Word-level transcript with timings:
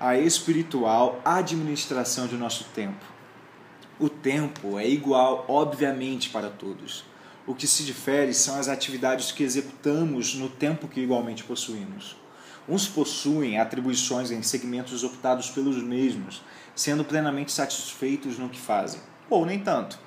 a 0.00 0.16
espiritual 0.16 1.20
administração 1.22 2.26
de 2.26 2.34
nosso 2.34 2.64
tempo. 2.74 3.04
O 3.98 4.08
tempo 4.08 4.78
é 4.78 4.88
igual, 4.88 5.44
obviamente, 5.46 6.30
para 6.30 6.48
todos. 6.48 7.04
O 7.46 7.54
que 7.54 7.66
se 7.66 7.84
difere 7.84 8.32
são 8.32 8.58
as 8.58 8.66
atividades 8.66 9.30
que 9.30 9.42
executamos 9.42 10.34
no 10.34 10.48
tempo 10.48 10.88
que 10.88 11.02
igualmente 11.02 11.44
possuímos. 11.44 12.16
Uns 12.66 12.88
possuem 12.88 13.58
atribuições 13.58 14.30
em 14.30 14.42
segmentos 14.42 15.04
optados 15.04 15.50
pelos 15.50 15.82
mesmos, 15.82 16.40
sendo 16.74 17.04
plenamente 17.04 17.52
satisfeitos 17.52 18.38
no 18.38 18.48
que 18.48 18.58
fazem, 18.58 19.00
ou 19.28 19.44
nem 19.44 19.58
tanto. 19.58 19.98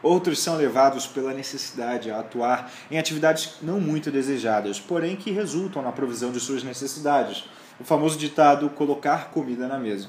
Outros 0.00 0.38
são 0.40 0.56
levados 0.56 1.08
pela 1.08 1.34
necessidade 1.34 2.08
a 2.08 2.20
atuar 2.20 2.70
em 2.88 2.98
atividades 2.98 3.54
não 3.60 3.80
muito 3.80 4.12
desejadas, 4.12 4.78
porém 4.78 5.16
que 5.16 5.32
resultam 5.32 5.82
na 5.82 5.90
provisão 5.90 6.30
de 6.30 6.38
suas 6.38 6.62
necessidades. 6.62 7.44
O 7.80 7.84
famoso 7.84 8.18
ditado 8.18 8.68
colocar 8.70 9.30
comida 9.30 9.66
na 9.66 9.78
mesa. 9.78 10.08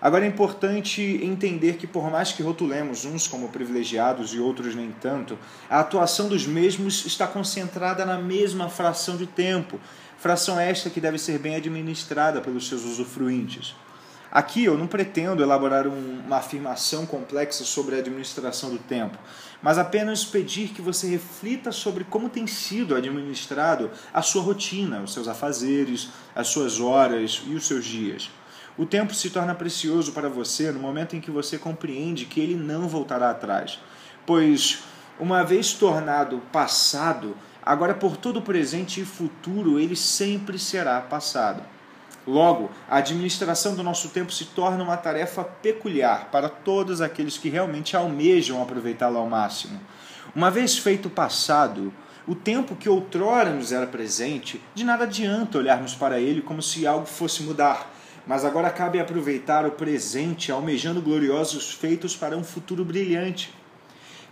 Agora 0.00 0.24
é 0.24 0.28
importante 0.28 1.02
entender 1.22 1.74
que, 1.74 1.86
por 1.86 2.08
mais 2.08 2.30
que 2.30 2.42
rotulemos 2.42 3.04
uns 3.04 3.26
como 3.26 3.48
privilegiados 3.48 4.32
e 4.32 4.38
outros 4.38 4.76
nem 4.76 4.92
tanto, 4.92 5.36
a 5.68 5.80
atuação 5.80 6.28
dos 6.28 6.46
mesmos 6.46 7.04
está 7.04 7.26
concentrada 7.26 8.06
na 8.06 8.16
mesma 8.16 8.68
fração 8.68 9.16
de 9.16 9.26
tempo, 9.26 9.80
fração 10.16 10.58
esta 10.58 10.88
que 10.88 11.00
deve 11.00 11.18
ser 11.18 11.40
bem 11.40 11.56
administrada 11.56 12.40
pelos 12.40 12.68
seus 12.68 12.84
usufruintes. 12.84 13.74
Aqui 14.30 14.64
eu 14.64 14.76
não 14.76 14.86
pretendo 14.86 15.42
elaborar 15.42 15.86
um, 15.86 16.20
uma 16.26 16.36
afirmação 16.36 17.06
complexa 17.06 17.64
sobre 17.64 17.94
a 17.94 17.98
administração 17.98 18.68
do 18.68 18.78
tempo, 18.78 19.16
mas 19.62 19.78
apenas 19.78 20.22
pedir 20.22 20.68
que 20.68 20.82
você 20.82 21.08
reflita 21.08 21.72
sobre 21.72 22.04
como 22.04 22.28
tem 22.28 22.46
sido 22.46 22.94
administrado 22.94 23.90
a 24.12 24.20
sua 24.20 24.42
rotina, 24.42 25.00
os 25.00 25.14
seus 25.14 25.28
afazeres, 25.28 26.10
as 26.34 26.48
suas 26.48 26.78
horas 26.78 27.42
e 27.46 27.54
os 27.54 27.66
seus 27.66 27.86
dias. 27.86 28.30
O 28.76 28.84
tempo 28.84 29.14
se 29.14 29.30
torna 29.30 29.54
precioso 29.54 30.12
para 30.12 30.28
você 30.28 30.70
no 30.70 30.78
momento 30.78 31.16
em 31.16 31.20
que 31.22 31.30
você 31.30 31.56
compreende 31.56 32.26
que 32.26 32.38
ele 32.38 32.54
não 32.54 32.86
voltará 32.86 33.30
atrás, 33.30 33.80
pois, 34.26 34.80
uma 35.18 35.42
vez 35.42 35.72
tornado 35.72 36.42
passado, 36.52 37.34
agora 37.64 37.94
por 37.94 38.18
todo 38.18 38.40
o 38.40 38.42
presente 38.42 39.00
e 39.00 39.06
futuro 39.06 39.80
ele 39.80 39.96
sempre 39.96 40.58
será 40.58 41.00
passado. 41.00 41.77
Logo, 42.26 42.70
a 42.88 42.98
administração 42.98 43.74
do 43.74 43.82
nosso 43.82 44.10
tempo 44.10 44.32
se 44.32 44.46
torna 44.46 44.84
uma 44.84 44.96
tarefa 44.96 45.44
peculiar 45.44 46.28
para 46.30 46.48
todos 46.48 47.00
aqueles 47.00 47.38
que 47.38 47.48
realmente 47.48 47.96
almejam 47.96 48.62
aproveitá-lo 48.62 49.18
ao 49.18 49.26
máximo. 49.26 49.80
Uma 50.34 50.50
vez 50.50 50.76
feito 50.76 51.06
o 51.06 51.10
passado, 51.10 51.92
o 52.26 52.34
tempo 52.34 52.76
que 52.76 52.88
outrora 52.88 53.50
nos 53.50 53.72
era 53.72 53.86
presente, 53.86 54.62
de 54.74 54.84
nada 54.84 55.04
adianta 55.04 55.58
olharmos 55.58 55.94
para 55.94 56.20
ele 56.20 56.42
como 56.42 56.60
se 56.60 56.86
algo 56.86 57.06
fosse 57.06 57.42
mudar 57.42 57.90
mas 58.28 58.44
agora 58.44 58.68
cabe 58.68 59.00
aproveitar 59.00 59.64
o 59.64 59.70
presente, 59.70 60.52
almejando 60.52 61.00
gloriosos 61.00 61.72
feitos 61.72 62.14
para 62.14 62.36
um 62.36 62.44
futuro 62.44 62.84
brilhante. 62.84 63.54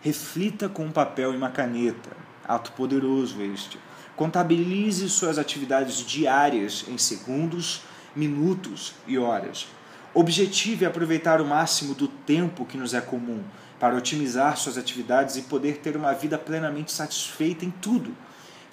Reflita 0.02 0.68
com 0.68 0.84
um 0.84 0.92
papel 0.92 1.32
e 1.32 1.36
uma 1.36 1.48
caneta, 1.48 2.10
ato 2.46 2.72
poderoso 2.72 3.40
este. 3.40 3.78
Contabilize 4.16 5.08
suas 5.08 5.38
atividades 5.38 5.98
diárias 5.98 6.84
em 6.88 6.98
segundos, 6.98 7.82
minutos 8.14 8.94
e 9.06 9.18
horas. 9.18 9.68
Objetive 10.14 10.86
aproveitar 10.86 11.40
o 11.40 11.46
máximo 11.46 11.94
do 11.94 12.08
tempo 12.08 12.64
que 12.64 12.78
nos 12.78 12.94
é 12.94 13.00
comum 13.00 13.42
para 13.78 13.94
otimizar 13.94 14.56
suas 14.56 14.78
atividades 14.78 15.36
e 15.36 15.42
poder 15.42 15.76
ter 15.78 15.96
uma 15.96 16.14
vida 16.14 16.38
plenamente 16.38 16.90
satisfeita 16.90 17.64
em 17.64 17.70
tudo 17.70 18.16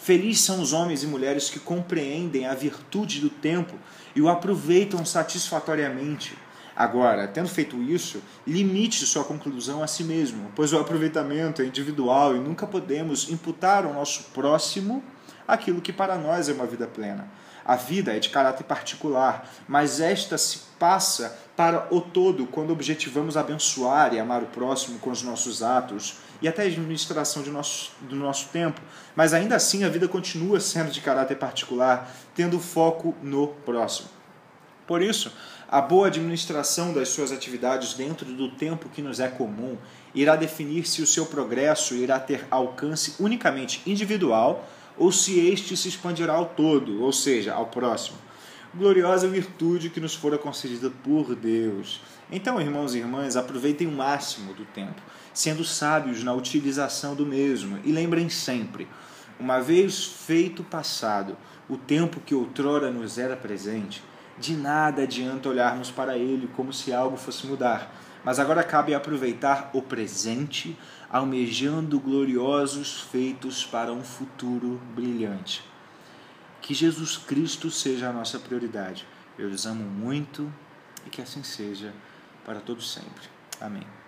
Felizes 0.03 0.43
são 0.43 0.61
os 0.61 0.73
homens 0.73 1.01
e 1.01 1.07
mulheres 1.07 1.49
que 1.49 1.61
compreendem 1.61 2.45
a 2.45 2.53
virtude 2.53 3.21
do 3.21 3.29
tempo 3.29 3.73
e 4.13 4.21
o 4.21 4.27
aproveitam 4.27 5.05
satisfatoriamente. 5.05 6.37
Agora, 6.75 7.25
tendo 7.25 7.47
feito 7.47 7.81
isso, 7.81 8.21
limite 8.45 9.05
sua 9.05 9.23
conclusão 9.23 9.81
a 9.81 9.87
si 9.87 10.03
mesmo, 10.03 10.51
pois 10.57 10.73
o 10.73 10.77
aproveitamento 10.77 11.61
é 11.61 11.65
individual 11.65 12.35
e 12.35 12.39
nunca 12.39 12.67
podemos 12.67 13.31
imputar 13.31 13.85
ao 13.85 13.93
nosso 13.93 14.23
próximo 14.33 15.01
aquilo 15.47 15.81
que 15.81 15.93
para 15.93 16.17
nós 16.17 16.49
é 16.49 16.53
uma 16.53 16.65
vida 16.65 16.87
plena. 16.87 17.27
A 17.65 17.75
vida 17.75 18.15
é 18.15 18.19
de 18.19 18.29
caráter 18.29 18.63
particular, 18.65 19.49
mas 19.67 20.01
esta 20.01 20.37
se 20.37 20.59
passa 20.77 21.39
para 21.55 21.87
o 21.91 22.01
todo 22.01 22.45
quando 22.45 22.73
objetivamos 22.73 23.37
abençoar 23.37 24.13
e 24.13 24.19
amar 24.19 24.43
o 24.43 24.47
próximo 24.47 24.99
com 24.99 25.11
os 25.11 25.21
nossos 25.21 25.63
atos 25.63 26.17
e 26.41 26.47
até 26.47 26.63
a 26.63 26.65
administração 26.65 27.41
de 27.41 27.49
nosso, 27.49 27.93
do 28.01 28.17
nosso 28.17 28.49
tempo. 28.49 28.81
Mas 29.15 29.33
ainda 29.33 29.55
assim 29.55 29.85
a 29.85 29.89
vida 29.89 30.09
continua 30.09 30.59
sendo 30.59 30.91
de 30.91 30.99
caráter 30.99 31.37
particular, 31.37 32.11
tendo 32.35 32.59
foco 32.59 33.15
no 33.21 33.47
próximo. 33.47 34.09
Por 34.85 35.01
isso, 35.01 35.31
a 35.69 35.79
boa 35.79 36.07
administração 36.07 36.93
das 36.93 37.09
suas 37.09 37.31
atividades 37.31 37.93
dentro 37.93 38.25
do 38.25 38.51
tempo 38.51 38.89
que 38.89 39.01
nos 39.01 39.21
é 39.21 39.29
comum 39.29 39.77
irá 40.13 40.35
definir 40.35 40.85
se 40.85 41.01
o 41.01 41.07
seu 41.07 41.25
progresso 41.25 41.95
irá 41.95 42.19
ter 42.19 42.45
alcance 42.51 43.15
unicamente 43.19 43.81
individual 43.87 44.67
ou 44.97 45.11
se 45.11 45.39
este 45.39 45.75
se 45.75 45.89
expandirá 45.89 46.33
ao 46.33 46.45
todo, 46.45 47.01
ou 47.01 47.11
seja, 47.11 47.53
ao 47.53 47.67
próximo. 47.67 48.17
Gloriosa 48.75 49.27
virtude 49.27 49.89
que 49.89 49.99
nos 49.99 50.15
fora 50.15 50.37
concedida 50.37 50.91
por 51.03 51.35
Deus. 51.35 52.01
Então, 52.31 52.59
irmãos 52.59 52.95
e 52.95 52.99
irmãs, 52.99 53.35
aproveitem 53.35 53.87
o 53.87 53.91
máximo 53.91 54.53
do 54.53 54.65
tempo, 54.65 55.01
sendo 55.33 55.63
sábios 55.63 56.23
na 56.23 56.33
utilização 56.33 57.13
do 57.13 57.25
mesmo, 57.25 57.79
e 57.83 57.91
lembrem 57.91 58.29
sempre: 58.29 58.87
uma 59.39 59.59
vez 59.59 60.03
feito 60.03 60.63
passado, 60.63 61.37
o 61.69 61.77
tempo 61.77 62.19
que 62.19 62.33
outrora 62.33 62.89
nos 62.89 63.17
era 63.17 63.35
presente, 63.35 64.01
de 64.37 64.55
nada 64.55 65.03
adianta 65.03 65.49
olharmos 65.49 65.91
para 65.91 66.17
ele 66.17 66.47
como 66.55 66.73
se 66.73 66.91
algo 66.93 67.17
fosse 67.17 67.45
mudar, 67.45 67.93
mas 68.23 68.39
agora 68.39 68.63
cabe 68.63 68.93
aproveitar 68.93 69.69
o 69.73 69.81
presente, 69.81 70.77
almejando 71.09 71.99
gloriosos 71.99 73.01
feitos 73.01 73.65
para 73.65 73.91
um 73.91 74.03
futuro 74.03 74.81
brilhante. 74.95 75.63
Que 76.61 76.73
Jesus 76.73 77.17
Cristo 77.17 77.69
seja 77.69 78.09
a 78.09 78.13
nossa 78.13 78.39
prioridade. 78.39 79.05
Eu 79.37 79.49
os 79.49 79.65
amo 79.65 79.83
muito 79.83 80.51
e 81.05 81.09
que 81.09 81.21
assim 81.21 81.43
seja 81.43 81.93
para 82.45 82.61
todos 82.61 82.91
sempre. 82.91 83.27
Amém. 83.59 84.02